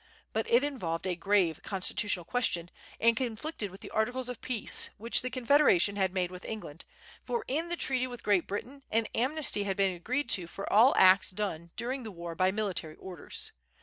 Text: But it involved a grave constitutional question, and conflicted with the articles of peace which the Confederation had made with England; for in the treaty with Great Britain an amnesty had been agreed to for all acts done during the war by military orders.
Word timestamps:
But 0.33 0.49
it 0.49 0.63
involved 0.63 1.05
a 1.05 1.15
grave 1.15 1.61
constitutional 1.61 2.25
question, 2.25 2.71
and 2.99 3.15
conflicted 3.15 3.69
with 3.69 3.81
the 3.81 3.91
articles 3.91 4.29
of 4.29 4.41
peace 4.41 4.89
which 4.97 5.21
the 5.21 5.29
Confederation 5.29 5.95
had 5.95 6.11
made 6.11 6.31
with 6.31 6.43
England; 6.43 6.85
for 7.21 7.45
in 7.47 7.69
the 7.69 7.75
treaty 7.77 8.07
with 8.07 8.23
Great 8.23 8.47
Britain 8.47 8.81
an 8.89 9.05
amnesty 9.13 9.61
had 9.61 9.77
been 9.77 9.95
agreed 9.95 10.27
to 10.31 10.47
for 10.47 10.67
all 10.73 10.95
acts 10.97 11.29
done 11.29 11.69
during 11.75 12.01
the 12.01 12.09
war 12.09 12.33
by 12.33 12.49
military 12.49 12.95
orders. 12.95 13.51